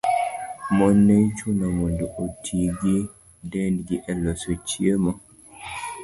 [0.77, 2.93] Mon ne ichuno mondo oti gi
[3.51, 5.11] dendgi e loso chiemo.